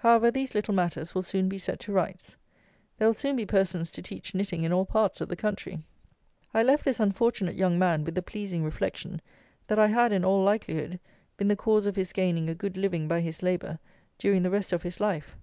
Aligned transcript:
However, 0.00 0.30
these 0.30 0.54
little 0.54 0.74
matters 0.74 1.14
will 1.14 1.22
soon 1.22 1.48
be 1.48 1.56
set 1.56 1.80
to 1.80 1.92
rights. 1.92 2.36
There 2.98 3.08
will 3.08 3.14
soon 3.14 3.36
be 3.36 3.46
persons 3.46 3.90
to 3.92 4.02
teach 4.02 4.34
knitting 4.34 4.64
in 4.64 4.70
all 4.70 4.84
parts 4.84 5.22
of 5.22 5.30
the 5.30 5.34
country. 5.34 5.82
I 6.52 6.62
left 6.62 6.84
this 6.84 7.00
unfortunate 7.00 7.54
young 7.54 7.78
man 7.78 8.04
with 8.04 8.14
the 8.14 8.20
pleasing 8.20 8.64
reflection 8.64 9.22
that 9.68 9.78
I 9.78 9.86
had, 9.86 10.12
in 10.12 10.26
all 10.26 10.42
likelihood, 10.42 11.00
been 11.38 11.48
the 11.48 11.56
cause 11.56 11.86
of 11.86 11.96
his 11.96 12.12
gaining 12.12 12.50
a 12.50 12.54
good 12.54 12.76
living, 12.76 13.08
by 13.08 13.20
his 13.22 13.42
labour, 13.42 13.78
during 14.18 14.42
the 14.42 14.50
rest 14.50 14.74
of 14.74 14.82
his 14.82 15.00
life. 15.00 15.36